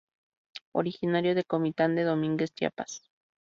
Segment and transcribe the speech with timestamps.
[0.71, 3.03] Originario de Comitán de Domínguez, Chiapas.